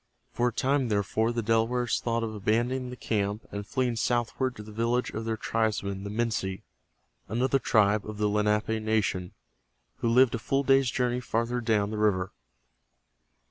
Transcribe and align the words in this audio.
For 0.33 0.47
a 0.47 0.51
time, 0.51 0.87
therefore, 0.89 1.31
the 1.31 1.43
Delawares 1.43 1.99
thought 1.99 2.23
of 2.23 2.33
abandoning 2.33 2.89
the 2.89 2.95
camp 2.95 3.45
and 3.51 3.67
fleeing 3.67 3.95
southward 3.95 4.55
to 4.55 4.63
the 4.63 4.71
village 4.71 5.11
of 5.11 5.25
their 5.25 5.37
tribesmen, 5.37 6.03
the 6.03 6.09
Minsi, 6.09 6.63
another 7.27 7.59
tribe 7.59 8.03
of 8.09 8.17
the 8.17 8.27
Lenape 8.27 8.81
nation 8.81 9.33
who 9.97 10.09
lived 10.09 10.33
a 10.33 10.39
full 10.39 10.63
day's 10.63 10.89
journey 10.89 11.19
farther 11.19 11.61
down 11.61 11.91
the 11.91 11.99
river. 11.99 12.31